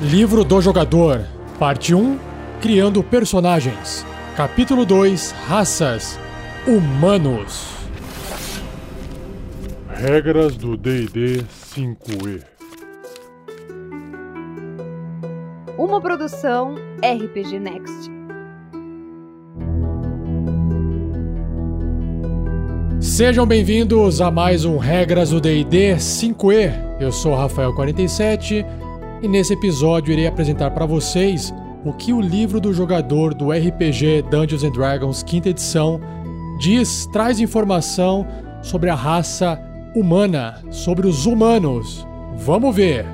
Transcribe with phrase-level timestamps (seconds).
[0.00, 1.26] Livro do Jogador,
[1.58, 2.20] Parte 1
[2.60, 4.06] Criando Personagens.
[4.36, 6.16] Capítulo 2 Raças
[6.68, 7.66] Humanos.
[9.88, 11.42] Regras do DD
[11.74, 12.44] 5E.
[15.76, 18.08] Uma produção RPG Next.
[23.00, 27.00] Sejam bem-vindos a mais um Regras do D&D 5e.
[27.00, 28.64] Eu sou Rafael47
[29.22, 31.52] e nesse episódio irei apresentar para vocês
[31.84, 36.00] o que o livro do jogador do RPG Dungeons and Dragons quinta edição
[36.58, 38.26] diz, traz informação
[38.62, 39.60] sobre a raça
[39.94, 42.06] humana, sobre os humanos.
[42.36, 43.06] Vamos ver.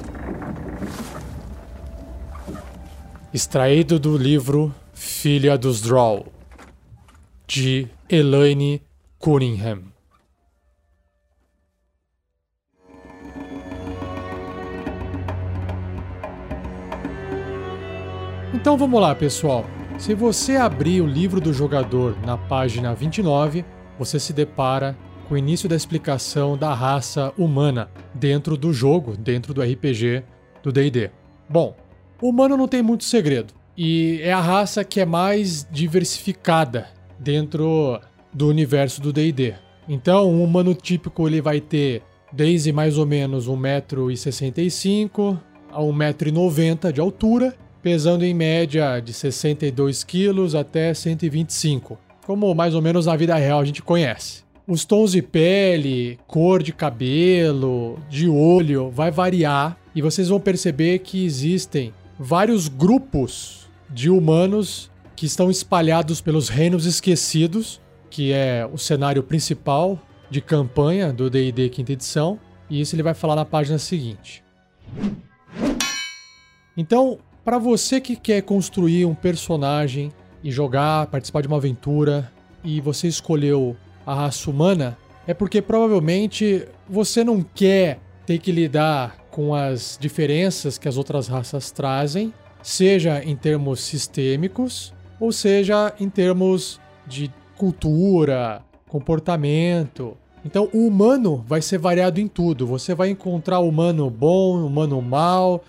[3.33, 6.27] Extraído do livro Filha dos Drow,
[7.47, 8.83] de Elaine
[9.19, 9.95] Cunningham.
[18.65, 19.67] Então vamos lá, pessoal.
[19.99, 23.63] Se você abrir o livro do jogador na página 29,
[23.99, 24.97] você se depara
[25.29, 30.23] com o início da explicação da raça humana dentro do jogo, dentro do RPG
[30.63, 31.11] do DD.
[31.47, 31.77] Bom,
[32.23, 36.87] o humano não tem muito segredo e é a raça que é mais diversificada
[37.19, 38.01] dentro
[38.33, 39.53] do universo do DD.
[39.87, 42.03] Então, um humano típico ele vai ter
[42.33, 45.39] desde mais ou menos 1,65m
[45.71, 47.55] a 1,90m de altura
[47.85, 53.61] pesando em média de 62 quilos até 125, como mais ou menos na vida real
[53.61, 54.43] a gente conhece.
[54.67, 61.01] Os tons de pele, cor de cabelo, de olho vai variar e vocês vão perceber
[61.01, 68.79] que existem vários grupos de humanos que estão espalhados pelos reinos esquecidos, que é o
[68.79, 70.01] cenário principal
[70.31, 72.41] de campanha do D&D quinta edição,
[72.71, 74.43] e isso ele vai falar na página seguinte.
[76.75, 80.11] Então, para você que quer construir um personagem
[80.43, 82.31] e jogar, participar de uma aventura
[82.63, 84.97] e você escolheu a raça humana,
[85.27, 91.29] é porque provavelmente você não quer ter que lidar com as diferenças que as outras
[91.29, 92.33] raças trazem,
[92.63, 100.17] seja em termos sistêmicos ou seja em termos de cultura, comportamento.
[100.45, 102.67] Então, o humano vai ser variado em tudo.
[102.67, 105.63] Você vai encontrar humano bom, humano mal,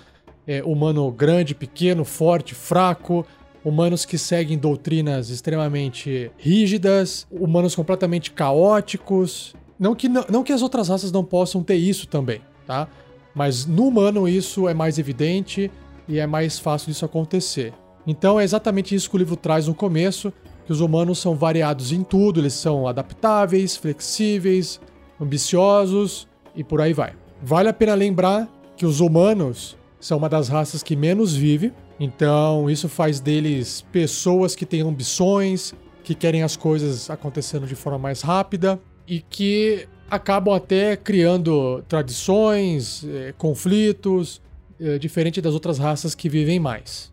[0.47, 3.25] é, humano grande, pequeno, forte, fraco,
[3.63, 9.55] humanos que seguem doutrinas extremamente rígidas, humanos completamente caóticos.
[9.79, 12.87] Não que, não, não que as outras raças não possam ter isso também, tá?
[13.33, 15.69] Mas no humano isso é mais evidente
[16.07, 17.73] e é mais fácil disso acontecer.
[18.07, 20.31] Então é exatamente isso que o livro traz no começo,
[20.65, 24.79] que os humanos são variados em tudo, eles são adaptáveis, flexíveis,
[25.19, 27.13] ambiciosos e por aí vai.
[27.41, 29.75] Vale a pena lembrar que os humanos
[30.05, 35.73] são uma das raças que menos vive, então isso faz deles pessoas que têm ambições,
[36.03, 43.03] que querem as coisas acontecendo de forma mais rápida e que acabam até criando tradições,
[43.03, 44.43] eh, conflitos,
[44.79, 47.11] eh, diferente das outras raças que vivem mais.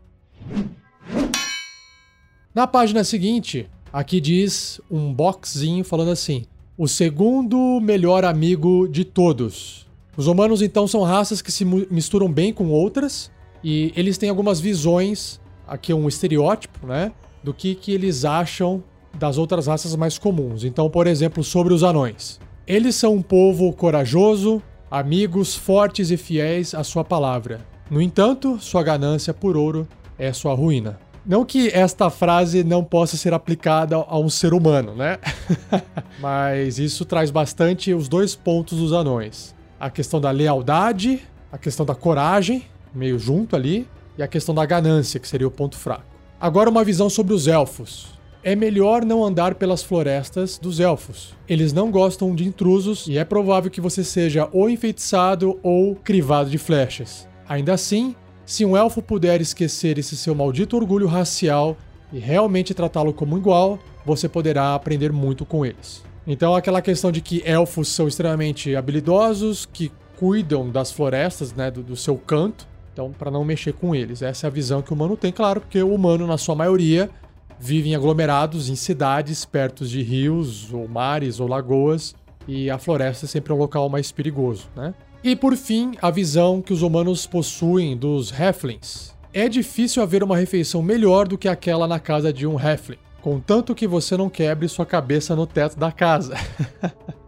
[2.54, 6.44] Na página seguinte, aqui diz um boxzinho falando assim:
[6.76, 9.90] o segundo melhor amigo de todos.
[10.16, 13.30] Os humanos, então, são raças que se misturam bem com outras
[13.64, 17.12] e eles têm algumas visões, aqui é um estereótipo, né?
[17.42, 18.82] Do que, que eles acham
[19.14, 20.64] das outras raças mais comuns.
[20.64, 22.40] Então, por exemplo, sobre os anões.
[22.66, 27.60] Eles são um povo corajoso, amigos fortes e fiéis à sua palavra.
[27.90, 29.86] No entanto, sua ganância por ouro
[30.18, 30.98] é sua ruína.
[31.24, 35.18] Não que esta frase não possa ser aplicada a um ser humano, né?
[36.18, 41.20] Mas isso traz bastante os dois pontos dos anões: a questão da lealdade,
[41.50, 42.62] a questão da coragem,
[42.94, 46.04] meio junto ali, e a questão da ganância, que seria o ponto fraco.
[46.40, 48.16] Agora, uma visão sobre os elfos.
[48.44, 51.34] É melhor não andar pelas florestas dos elfos.
[51.48, 56.48] Eles não gostam de intrusos e é provável que você seja ou enfeitiçado ou crivado
[56.48, 57.26] de flechas.
[57.48, 58.14] Ainda assim,
[58.46, 61.76] se um elfo puder esquecer esse seu maldito orgulho racial
[62.12, 66.04] e realmente tratá-lo como igual, você poderá aprender muito com eles.
[66.26, 71.82] Então, aquela questão de que elfos são extremamente habilidosos, que cuidam das florestas, né, do,
[71.82, 74.22] do seu canto, então, para não mexer com eles.
[74.22, 77.10] Essa é a visão que o humano tem, claro, porque o humano, na sua maioria,
[77.58, 82.14] vive em aglomerados, em cidades, perto de rios, ou mares, ou lagoas,
[82.46, 84.94] e a floresta é sempre um local mais perigoso, né?
[85.24, 89.14] E por fim, a visão que os humanos possuem dos Halflings.
[89.32, 93.74] É difícil haver uma refeição melhor do que aquela na casa de um Halfling, contanto
[93.74, 96.34] que você não quebre sua cabeça no teto da casa.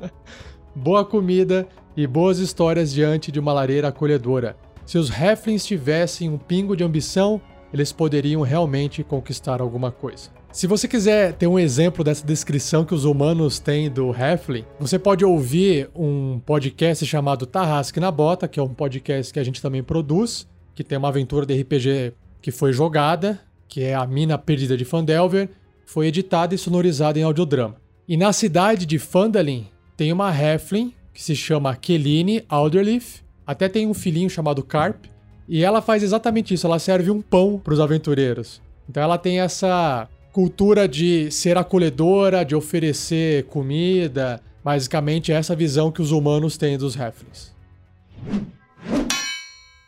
[0.74, 4.56] Boa comida e boas histórias diante de uma lareira acolhedora.
[4.84, 7.40] Se os Halflings tivessem um pingo de ambição,
[7.72, 10.30] eles poderiam realmente conquistar alguma coisa.
[10.50, 14.98] Se você quiser ter um exemplo dessa descrição que os humanos têm do Halfling, você
[14.98, 19.62] pode ouvir um podcast chamado Tarrasque na Bota, que é um podcast que a gente
[19.62, 22.12] também produz, que tem uma aventura de RPG
[22.42, 25.48] que foi jogada, que é a Mina Perdida de Fandelver,
[25.86, 27.76] foi editada e sonorizada em audiodrama.
[28.06, 29.66] E na cidade de Phandalin
[29.96, 35.04] tem uma Halfling que se chama Keline Alderleaf, até tem um filhinho chamado Carp.
[35.48, 38.60] E ela faz exatamente isso, ela serve um pão para os aventureiros.
[38.88, 44.40] Então ela tem essa cultura de ser acolhedora, de oferecer comida.
[44.64, 47.54] Basicamente, essa visão que os humanos têm dos Halflings.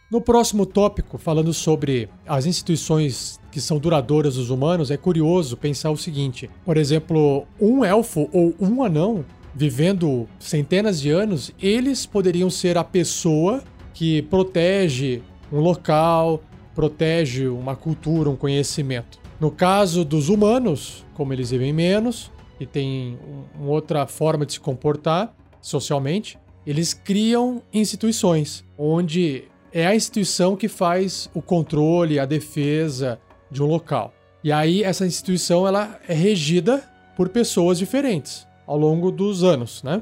[0.08, 5.91] No próximo tópico, falando sobre as instituições que são duradouras dos humanos, é curioso pensar
[5.91, 12.49] o seguinte: por exemplo, um elfo ou um anão vivendo centenas de anos, eles poderiam
[12.49, 13.64] ser a pessoa
[13.94, 16.41] que protege um local,
[16.75, 19.19] protege uma cultura, um conhecimento.
[19.41, 22.31] No caso dos humanos, como eles vivem menos
[22.61, 23.19] e têm
[23.58, 29.44] uma outra forma de se comportar socialmente, eles criam instituições onde
[29.78, 33.20] é a instituição que faz o controle, a defesa
[33.50, 34.11] de um local.
[34.43, 36.82] E aí essa instituição ela é regida
[37.14, 40.00] por pessoas diferentes ao longo dos anos, né?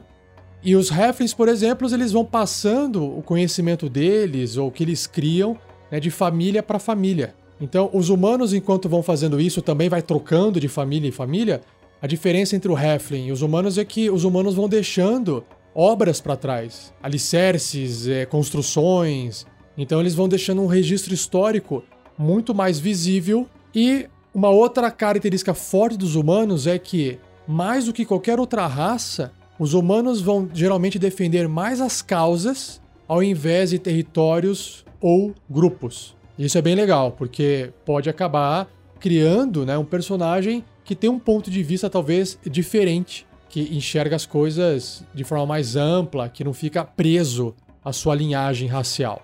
[0.62, 5.08] E os Halflings, por exemplo, eles vão passando o conhecimento deles ou o que eles
[5.08, 5.58] criam
[5.90, 7.34] né, de família para família.
[7.60, 11.60] Então, os humanos, enquanto vão fazendo isso, também vai trocando de família em família.
[12.00, 15.44] A diferença entre o Halfling e os humanos é que os humanos vão deixando
[15.74, 19.44] obras para trás, alicerces, é, construções.
[19.76, 21.82] Então, eles vão deixando um registro histórico
[22.16, 23.48] muito mais visível.
[23.74, 29.32] E uma outra característica forte dos humanos é que mais do que qualquer outra raça,
[29.58, 36.16] os humanos vão geralmente defender mais as causas ao invés de territórios ou grupos.
[36.38, 38.68] Isso é bem legal, porque pode acabar
[38.98, 44.26] criando né, um personagem que tem um ponto de vista talvez diferente, que enxerga as
[44.26, 49.22] coisas de forma mais ampla, que não fica preso à sua linhagem racial.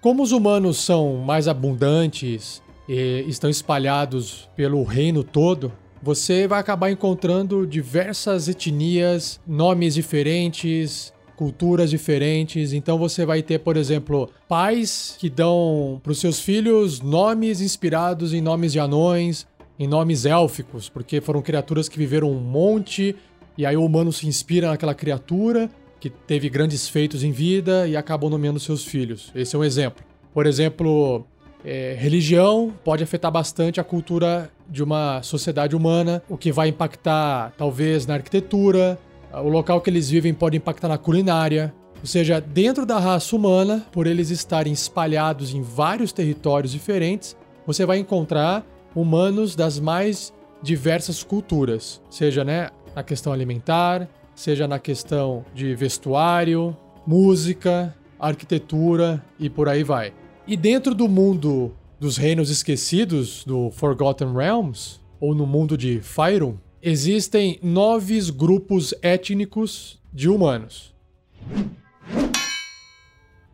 [0.00, 6.90] Como os humanos são mais abundantes e estão espalhados pelo reino todo, você vai acabar
[6.90, 12.72] encontrando diversas etnias, nomes diferentes, culturas diferentes.
[12.72, 18.34] Então você vai ter, por exemplo, pais que dão para os seus filhos nomes inspirados
[18.34, 19.46] em nomes de anões,
[19.78, 23.14] em nomes élficos, porque foram criaturas que viveram um monte
[23.56, 25.70] e aí o humano se inspira naquela criatura
[26.02, 29.30] que teve grandes feitos em vida e acabou nomeando seus filhos.
[29.36, 30.02] Esse é um exemplo.
[30.34, 31.24] Por exemplo,
[31.64, 37.52] é, religião pode afetar bastante a cultura de uma sociedade humana, o que vai impactar
[37.56, 38.98] talvez na arquitetura,
[39.32, 41.72] o local que eles vivem pode impactar na culinária.
[42.00, 47.86] Ou seja, dentro da raça humana, por eles estarem espalhados em vários territórios diferentes, você
[47.86, 54.08] vai encontrar humanos das mais diversas culturas, seja né, na questão alimentar,
[54.42, 60.12] seja na questão de vestuário, música, arquitetura e por aí vai.
[60.48, 66.56] E dentro do mundo dos reinos esquecidos, do Forgotten Realms, ou no mundo de Fyron,
[66.82, 70.92] existem nove grupos étnicos de humanos.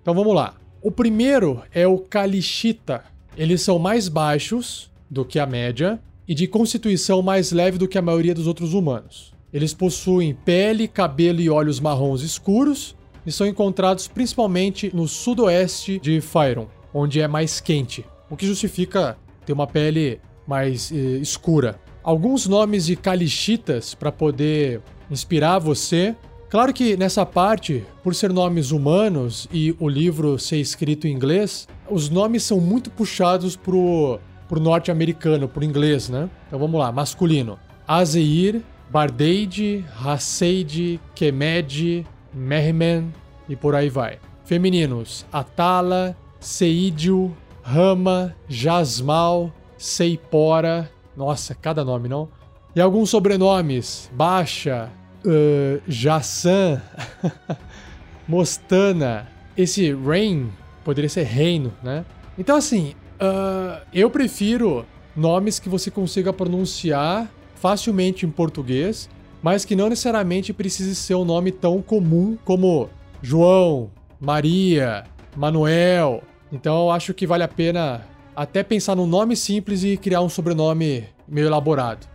[0.00, 0.54] Então vamos lá.
[0.80, 3.04] O primeiro é o Kalishita.
[3.36, 7.98] Eles são mais baixos do que a média e de constituição mais leve do que
[7.98, 9.36] a maioria dos outros humanos.
[9.52, 16.20] Eles possuem pele, cabelo e olhos marrons escuros e são encontrados principalmente no sudoeste de
[16.20, 21.78] Fyron, onde é mais quente, o que justifica ter uma pele mais eh, escura.
[22.02, 26.14] Alguns nomes de calichitas para poder inspirar você.
[26.48, 31.68] Claro que nessa parte, por ser nomes humanos e o livro ser escrito em inglês,
[31.90, 36.30] os nomes são muito puxados pro, pro norte-americano, pro inglês, né?
[36.46, 37.58] Então vamos lá, masculino.
[37.86, 43.12] Azeir, Bardeide, Hasseide, Kemed, Mehrman
[43.48, 44.18] e por aí vai.
[44.44, 50.90] Femininos: Atala, Seidio, Rama, Jasmal, Seipora.
[51.16, 52.28] Nossa, cada nome, não?
[52.74, 54.90] E alguns sobrenomes: Baixa,
[55.24, 56.80] uh, Jassan,
[58.26, 59.28] Mostana.
[59.56, 60.50] Esse Rain
[60.84, 62.04] poderia ser Reino, né?
[62.38, 67.28] Então, assim, uh, eu prefiro nomes que você consiga pronunciar
[67.58, 69.08] facilmente em português,
[69.42, 72.88] mas que não necessariamente precise ser um nome tão comum como
[73.20, 75.04] João, Maria,
[75.36, 76.22] Manuel.
[76.52, 80.28] Então eu acho que vale a pena até pensar num nome simples e criar um
[80.28, 82.06] sobrenome meio elaborado.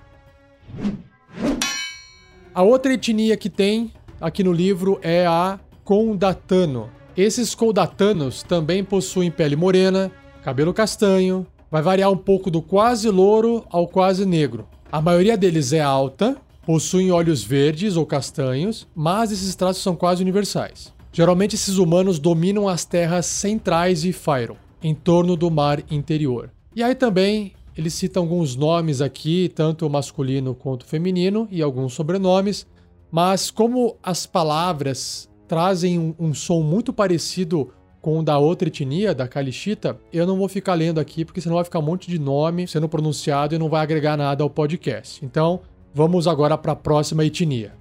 [2.55, 6.89] A outra etnia que tem aqui no livro é a Condatano.
[7.15, 10.11] Esses Condatanos também possuem pele morena,
[10.43, 14.67] cabelo castanho, vai variar um pouco do quase louro ao quase negro.
[14.93, 20.21] A maioria deles é alta, possuem olhos verdes ou castanhos, mas esses traços são quase
[20.21, 20.93] universais.
[21.11, 26.51] Geralmente esses humanos dominam as terras centrais de Fyron, em torno do mar interior.
[26.75, 32.67] E aí também eles citam alguns nomes aqui, tanto masculino quanto feminino, e alguns sobrenomes,
[33.11, 37.73] mas como as palavras trazem um, um som muito parecido
[38.03, 41.55] com o da outra etnia, da Kalishita, eu não vou ficar lendo aqui, porque senão
[41.55, 45.23] vai ficar um monte de nome sendo pronunciado e não vai agregar nada ao podcast.
[45.23, 45.61] Então,
[45.95, 47.71] vamos agora para a próxima etnia.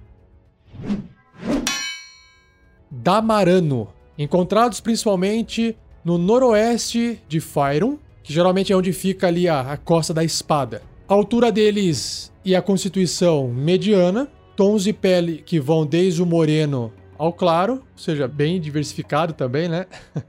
[2.88, 9.76] Damarano, encontrados principalmente no noroeste de Fyron, que geralmente é onde fica ali a, a
[9.76, 10.82] costa da espada.
[11.08, 16.92] A altura deles e a constituição mediana, tons de pele que vão desde o moreno
[17.22, 19.86] ao claro, ou seja, bem diversificado também, né?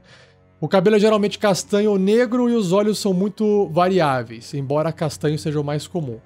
[0.60, 5.38] O cabelo é geralmente castanho ou negro e os olhos são muito variáveis, embora castanho
[5.38, 6.18] seja o mais comum.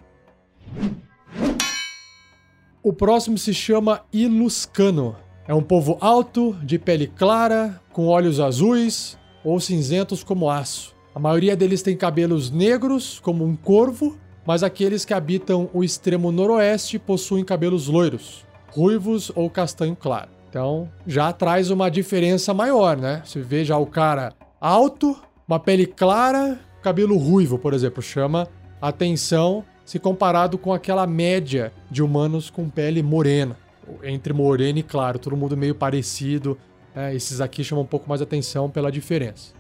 [2.81, 5.17] O próximo se chama Iluscano.
[5.49, 10.95] É um povo alto, de pele clara, com olhos azuis ou cinzentos como aço.
[11.13, 16.31] A maioria deles tem cabelos negros, como um corvo, mas aqueles que habitam o extremo
[16.31, 20.38] noroeste possuem cabelos loiros, ruivos ou castanho claro.
[20.49, 23.23] Então já traz uma diferença maior, né?
[23.25, 28.49] Você vê já o cara alto, uma pele clara, cabelo ruivo, por exemplo, chama
[28.81, 33.57] atenção se comparado com aquela média de humanos com pele morena.
[34.03, 36.59] Entre moreno e claro, todo mundo meio parecido.
[36.95, 37.15] Né?
[37.15, 39.55] Esses aqui chamam um pouco mais atenção pela diferença.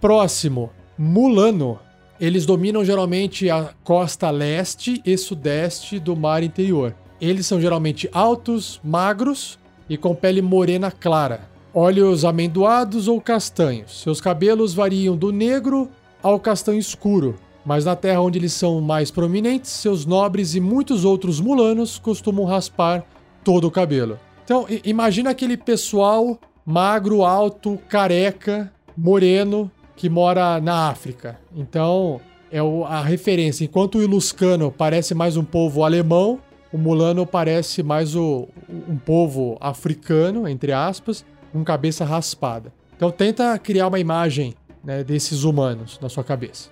[0.00, 1.78] Próximo, Mulano.
[2.18, 6.94] Eles dominam geralmente a costa leste e sudeste do mar interior.
[7.20, 14.02] Eles são geralmente altos, magros e com pele morena clara, olhos amendoados ou castanhos.
[14.02, 15.88] Seus cabelos variam do negro
[16.22, 21.04] ao castanho escuro, mas na terra onde eles são mais prominentes, seus nobres e muitos
[21.04, 23.04] outros mulanos costumam raspar
[23.42, 24.18] todo o cabelo.
[24.44, 31.38] Então, imagina aquele pessoal magro, alto, careca, moreno que mora na África.
[31.54, 33.64] Então, é a referência.
[33.64, 36.38] Enquanto o Iluscano parece mais um povo alemão,
[36.74, 42.72] o Mulano parece mais o, um povo africano, entre aspas, com cabeça raspada.
[42.96, 46.70] Então tenta criar uma imagem né, desses humanos na sua cabeça.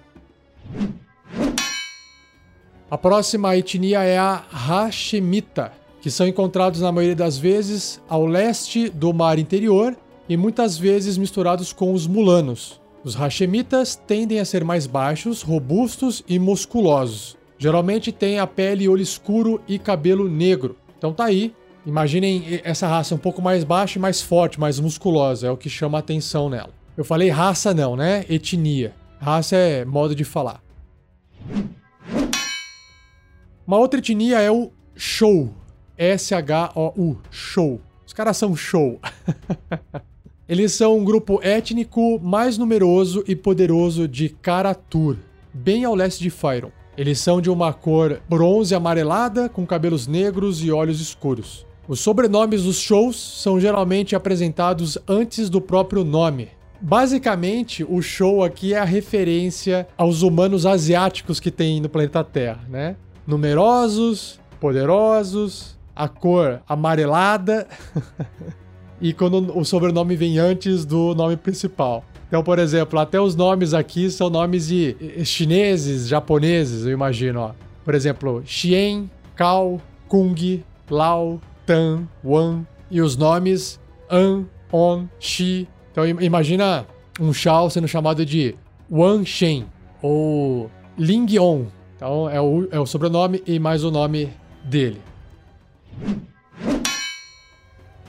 [2.90, 8.88] A próxima etnia é a Hashemita, que são encontrados na maioria das vezes ao leste
[8.88, 9.97] do mar interior
[10.28, 12.80] e muitas vezes misturados com os mulanos.
[13.04, 17.40] Os Hashemitas tendem a ser mais baixos, robustos e musculosos.
[17.62, 20.76] Geralmente tem a pele, olho escuro e cabelo negro.
[20.99, 21.54] Então tá aí.
[21.87, 25.47] Imaginem essa raça um pouco mais baixa e mais forte, mais musculosa.
[25.47, 26.71] É o que chama a atenção nela.
[26.97, 28.26] Eu falei raça não, né?
[28.28, 28.92] Etnia.
[29.21, 30.61] Raça é modo de falar.
[33.64, 35.54] Uma outra etnia é o Show.
[35.97, 37.16] S-H-O-U.
[37.31, 37.81] Show.
[38.04, 39.00] Os caras são show.
[40.49, 45.16] Eles são um grupo étnico mais numeroso e poderoso de Karatur,
[45.54, 46.73] bem ao leste de Fyron.
[46.96, 51.66] Eles são de uma cor bronze amarelada, com cabelos negros e olhos escuros.
[51.88, 56.49] Os sobrenomes dos shows são geralmente apresentados antes do próprio nome.
[56.80, 62.61] Basicamente, o show aqui é a referência aos humanos asiáticos que tem no planeta Terra,
[62.68, 62.96] né?
[63.26, 67.66] Numerosos, poderosos, a cor amarelada
[69.00, 72.04] e quando o sobrenome vem antes do nome principal.
[72.32, 77.52] Então, por exemplo, até os nomes aqui são nomes de chineses, japoneses, eu imagino, ó.
[77.84, 79.04] Por exemplo, Xian,
[79.36, 83.78] Kao, Kung, Lao, Tan, Wan e os nomes
[84.10, 85.68] An, On, Shi.
[85.90, 86.86] Então imagina
[87.20, 88.54] um Shao sendo chamado de
[88.90, 89.66] Wan Shen
[90.00, 91.66] ou Ling On.
[91.94, 94.30] Então é o, é o sobrenome e mais o nome
[94.64, 95.02] dele.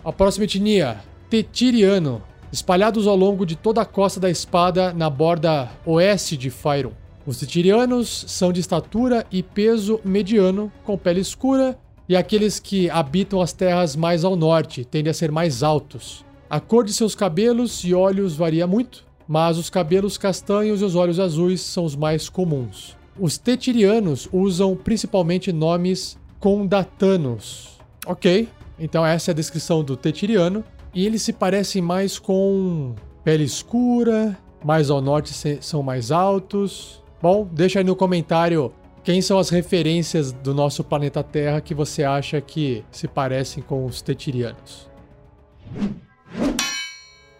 [0.02, 2.22] A próxima etnia, Tetiriano,
[2.54, 6.92] espalhados ao longo de toda a costa da espada na borda oeste de Fyron.
[7.26, 11.76] Os Tetirianos são de estatura e peso mediano, com pele escura,
[12.08, 16.24] e aqueles que habitam as terras mais ao norte tendem a ser mais altos.
[16.48, 20.94] A cor de seus cabelos e olhos varia muito, mas os cabelos castanhos e os
[20.94, 22.96] olhos azuis são os mais comuns.
[23.20, 27.80] Os tetirianos usam principalmente nomes condatanos.
[28.06, 30.64] Ok, então essa é a descrição do tetiriano.
[30.94, 37.04] E eles se parecem mais com pele escura, mais ao norte são mais altos.
[37.22, 38.72] Bom, deixa aí no comentário
[39.04, 43.86] quem são as referências do nosso planeta Terra que você acha que se parecem com
[43.86, 44.90] os tetirianos?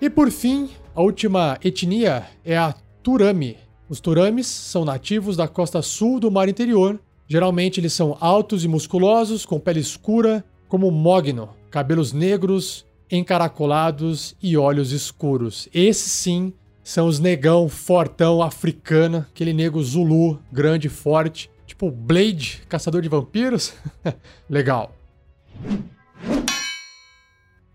[0.02, 3.58] E por fim, a última etnia é a Turami.
[3.88, 7.00] Os Turamis são nativos da costa sul do mar interior.
[7.28, 14.58] Geralmente eles são altos e musculosos, com pele escura, como mogno, cabelos negros, encaracolados e
[14.58, 15.68] olhos escuros.
[15.74, 23.02] Esses sim são os negão fortão africano, aquele nego zulu, grande, forte, Tipo Blade, caçador
[23.02, 23.74] de vampiros?
[24.50, 24.96] Legal.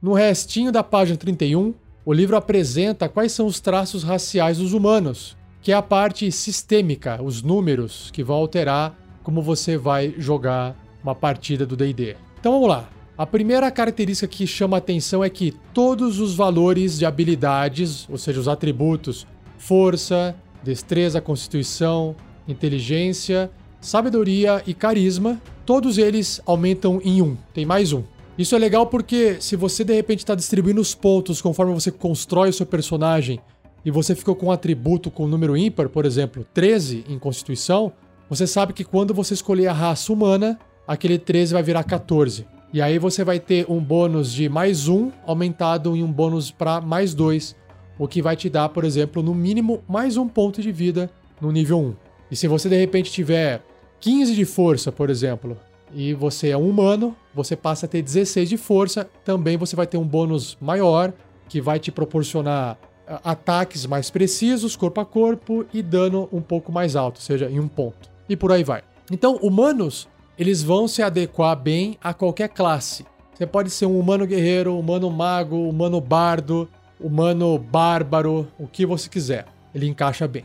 [0.01, 5.37] No restinho da página 31, o livro apresenta quais são os traços raciais dos humanos,
[5.61, 11.15] que é a parte sistêmica, os números que vão alterar como você vai jogar uma
[11.15, 12.17] partida do D&D.
[12.39, 12.89] Então vamos lá.
[13.19, 18.39] A primeira característica que chama atenção é que todos os valores de habilidades, ou seja,
[18.39, 19.27] os atributos
[19.59, 22.15] força, destreza, constituição,
[22.47, 23.51] inteligência
[23.81, 27.37] sabedoria e carisma, todos eles aumentam em um.
[27.53, 28.05] Tem mais um.
[28.39, 32.51] Isso é legal porque se você de repente está distribuindo os pontos conforme você constrói
[32.51, 33.41] o seu personagem
[33.85, 37.93] e você ficou com um atributo com um número ímpar, por exemplo, 13 em Constituição,
[38.31, 42.47] você sabe que quando você escolher a raça humana, aquele 13 vai virar 14.
[42.71, 46.83] E aí você vai ter um bônus de mais um aumentado em um bônus para
[46.83, 47.57] mais dois,
[47.99, 51.51] o que vai te dar, por exemplo, no mínimo mais um ponto de vida no
[51.51, 51.95] nível 1.
[52.31, 53.63] E se você de repente tiver
[54.01, 55.57] 15 de força, por exemplo,
[55.95, 59.87] e você é um humano, você passa a ter 16 de força, também você vai
[59.87, 61.15] ter um bônus maior,
[61.49, 62.79] que vai te proporcionar
[63.25, 67.59] ataques mais precisos, corpo a corpo, e dano um pouco mais alto, ou seja, em
[67.59, 68.11] um ponto.
[68.29, 68.83] E por aí vai.
[69.11, 70.07] Então, humanos,
[70.39, 73.05] eles vão se adequar bem a qualquer classe.
[73.35, 76.69] Você pode ser um humano guerreiro, humano mago, humano bardo,
[77.01, 79.47] humano bárbaro, o que você quiser.
[79.75, 80.45] Ele encaixa bem.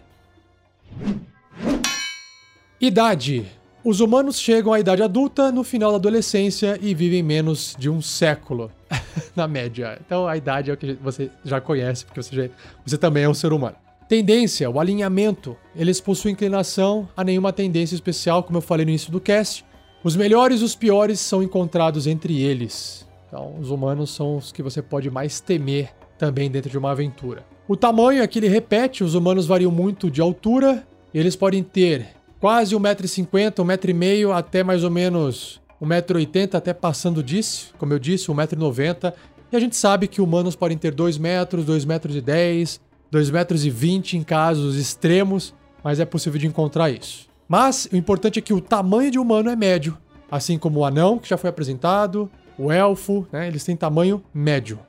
[2.82, 3.46] Idade.
[3.84, 8.02] Os humanos chegam à idade adulta no final da adolescência e vivem menos de um
[8.02, 8.72] século,
[9.36, 10.00] na média.
[10.06, 12.50] Então a idade é o que você já conhece, porque você, já,
[12.86, 13.76] você também é um ser humano.
[14.08, 15.58] Tendência, o alinhamento.
[15.76, 19.66] Eles possuem inclinação a nenhuma tendência especial, como eu falei no início do cast.
[20.04, 23.08] Os melhores e os piores são encontrados entre eles.
[23.26, 27.46] Então, os humanos são os que você pode mais temer também dentro de uma aventura.
[27.70, 32.76] O tamanho aqui ele repete, os humanos variam muito de altura, eles podem ter quase
[32.76, 39.14] 1,50m, 1,5m até mais ou menos 1,80m, até passando disso, como eu disse, 1,90m.
[39.54, 43.30] E a gente sabe que humanos podem ter 2 metros, 2 metros e 10, 2
[43.30, 47.32] metros e 20 em casos extremos, mas é possível de encontrar isso.
[47.48, 49.98] Mas o importante é que o tamanho de humano é médio,
[50.32, 54.80] assim como o anão, que já foi apresentado, o elfo, né, eles têm tamanho médio.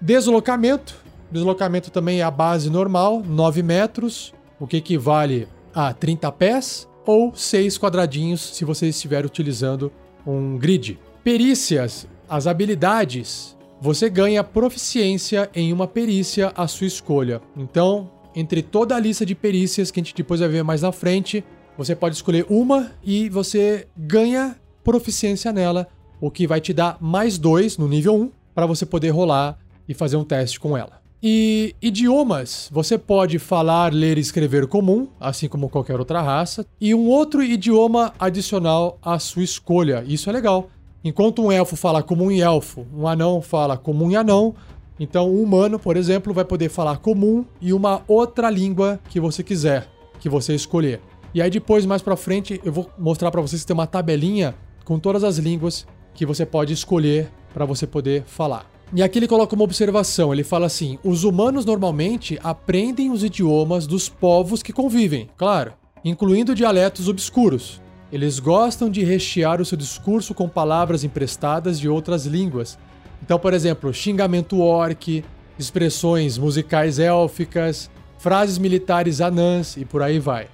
[0.00, 0.96] Deslocamento.
[1.30, 7.34] Deslocamento também é a base normal, 9 metros o que equivale a 30 pés ou
[7.34, 9.90] 6 quadradinhos se você estiver utilizando
[10.24, 11.00] um grid.
[11.24, 13.56] Perícias, as habilidades.
[13.80, 17.42] Você ganha proficiência em uma perícia à sua escolha.
[17.56, 20.92] Então, entre toda a lista de perícias que a gente depois vai ver mais na
[20.92, 21.44] frente,
[21.76, 25.88] você pode escolher uma e você ganha proficiência nela,
[26.20, 29.94] o que vai te dar mais dois no nível 1 para você poder rolar e
[29.94, 31.02] fazer um teste com ela.
[31.24, 36.92] E idiomas, você pode falar, ler e escrever comum, assim como qualquer outra raça, e
[36.94, 40.04] um outro idioma adicional à sua escolha.
[40.06, 40.68] Isso é legal.
[41.04, 44.54] Enquanto um elfo fala comum e elfo, um anão fala comum e anão,
[45.02, 49.42] Então, um humano, por exemplo, vai poder falar comum e uma outra língua que você
[49.42, 49.88] quiser,
[50.20, 51.00] que você escolher.
[51.34, 54.54] E aí depois, mais pra frente, eu vou mostrar para vocês que tem uma tabelinha
[54.84, 55.84] com todas as línguas
[56.14, 58.70] que você pode escolher para você poder falar.
[58.94, 63.88] E aqui ele coloca uma observação, ele fala assim: os humanos normalmente aprendem os idiomas
[63.88, 65.72] dos povos que convivem, claro,
[66.04, 67.82] incluindo dialetos obscuros.
[68.12, 72.78] Eles gostam de rechear o seu discurso com palavras emprestadas de outras línguas.
[73.22, 75.24] Então, por exemplo, xingamento orc,
[75.58, 80.48] expressões musicais élficas, frases militares anãs e por aí vai.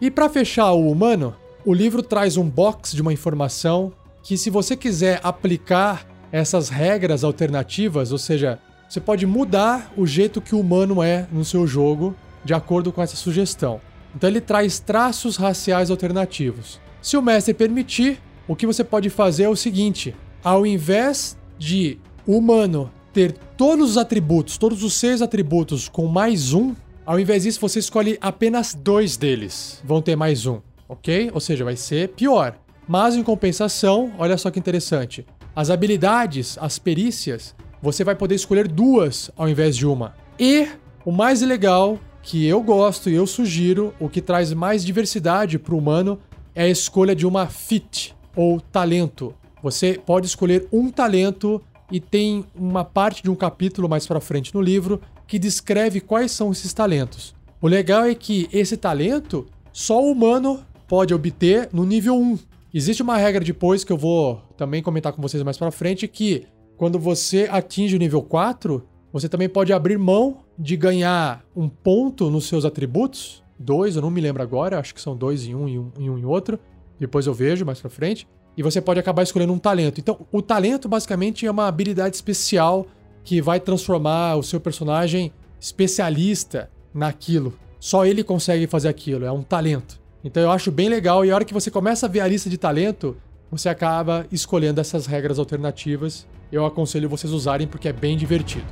[0.00, 1.34] E para fechar o humano,
[1.64, 7.24] o livro traz um box de uma informação que, se você quiser aplicar essas regras
[7.24, 8.58] alternativas, ou seja,
[8.88, 13.02] você pode mudar o jeito que o humano é no seu jogo de acordo com
[13.02, 13.80] essa sugestão.
[14.14, 16.80] Então ele traz traços raciais alternativos.
[17.02, 21.98] Se o mestre permitir, o que você pode fazer é o seguinte: ao invés de
[22.26, 27.44] o humano ter todos os atributos, todos os seis atributos com mais um, ao invés
[27.44, 29.80] disso, você escolhe apenas dois deles.
[29.84, 31.30] Vão ter mais um, ok?
[31.32, 32.58] Ou seja, vai ser pior.
[32.88, 35.24] Mas em compensação, olha só que interessante.
[35.54, 40.14] As habilidades, as perícias, você vai poder escolher duas ao invés de uma.
[40.38, 40.68] E
[41.04, 45.74] o mais legal, que eu gosto e eu sugiro, o que traz mais diversidade para
[45.74, 46.18] o humano,
[46.54, 49.34] é a escolha de uma fit ou talento.
[49.62, 54.54] Você pode escolher um talento e tem uma parte de um capítulo mais para frente
[54.54, 57.34] no livro que descreve quais são esses talentos.
[57.60, 62.38] O legal é que esse talento só o humano pode obter no nível 1.
[62.72, 66.46] Existe uma regra depois que eu vou também comentar com vocês mais para frente que
[66.76, 72.30] quando você atinge o nível 4, você também pode abrir mão de ganhar um ponto
[72.30, 75.68] nos seus atributos, dois, eu não me lembro agora, acho que são dois em um
[75.68, 76.58] e um em um em outro.
[76.98, 78.26] Depois eu vejo mais para frente.
[78.56, 80.00] E você pode acabar escolhendo um talento.
[80.00, 82.86] Então, o talento basicamente é uma habilidade especial
[83.22, 87.52] que vai transformar o seu personagem especialista naquilo.
[87.78, 90.00] Só ele consegue fazer aquilo, é um talento.
[90.24, 92.48] Então eu acho bem legal e a hora que você começa a ver a lista
[92.48, 93.16] de talento,
[93.50, 96.26] você acaba escolhendo essas regras alternativas.
[96.50, 98.66] Eu aconselho vocês usarem porque é bem divertido.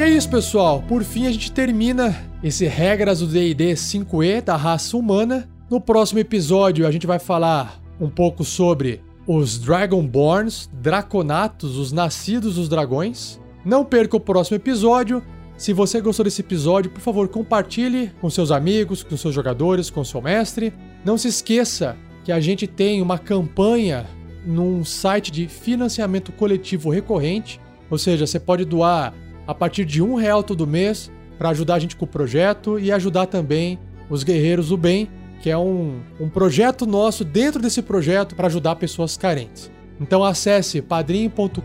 [0.00, 0.82] E é isso, pessoal.
[0.88, 5.46] Por fim, a gente termina esse Regras do D&D 5e da raça humana.
[5.68, 12.54] No próximo episódio, a gente vai falar um pouco sobre os Dragonborns, Draconatos, os nascidos
[12.54, 13.38] dos dragões.
[13.62, 15.22] Não perca o próximo episódio.
[15.58, 20.02] Se você gostou desse episódio, por favor, compartilhe com seus amigos, com seus jogadores, com
[20.02, 20.72] seu mestre.
[21.04, 24.06] Não se esqueça que a gente tem uma campanha
[24.46, 27.60] num site de financiamento coletivo recorrente,
[27.90, 29.12] ou seja, você pode doar
[29.46, 32.92] a partir de um real todo mês para ajudar a gente com o projeto e
[32.92, 35.08] ajudar também os Guerreiros do Bem
[35.40, 39.70] que é um, um projeto nosso dentro desse projeto para ajudar pessoas carentes.
[40.00, 41.60] Então acesse padrim.com.br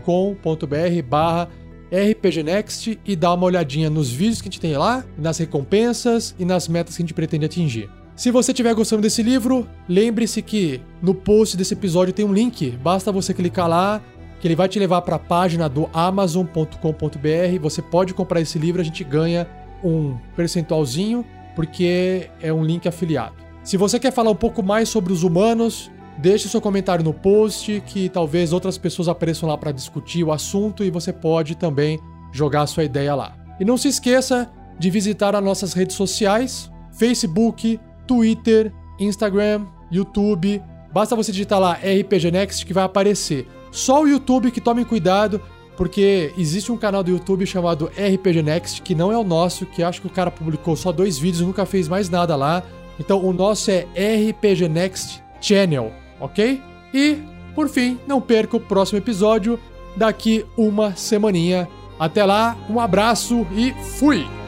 [1.08, 1.48] barra
[1.90, 6.44] rpgnext e dá uma olhadinha nos vídeos que a gente tem lá, nas recompensas e
[6.44, 7.88] nas metas que a gente pretende atingir.
[8.16, 12.70] Se você estiver gostando desse livro, lembre-se que no post desse episódio tem um link,
[12.82, 14.02] basta você clicar lá,
[14.40, 17.60] que ele vai te levar para a página do amazon.com.br.
[17.60, 19.46] Você pode comprar esse livro, a gente ganha
[19.82, 23.34] um percentualzinho, porque é um link afiliado.
[23.62, 27.82] Se você quer falar um pouco mais sobre os humanos, deixe seu comentário no post,
[27.86, 31.98] que talvez outras pessoas apareçam lá para discutir o assunto e você pode também
[32.32, 33.34] jogar sua ideia lá.
[33.58, 40.62] E não se esqueça de visitar as nossas redes sociais: Facebook, Twitter, Instagram, YouTube.
[40.92, 43.46] Basta você digitar lá RPG Next que vai aparecer.
[43.70, 45.40] Só o YouTube que tome cuidado,
[45.76, 49.82] porque existe um canal do YouTube chamado RPG Next, que não é o nosso, que
[49.82, 52.62] acho que o cara publicou só dois vídeos nunca fez mais nada lá.
[52.98, 53.86] Então o nosso é
[54.30, 56.62] RPG Next Channel, ok?
[56.94, 57.18] E,
[57.54, 59.58] por fim, não perca o próximo episódio
[59.94, 61.68] daqui uma semaninha.
[61.98, 64.45] Até lá, um abraço e fui!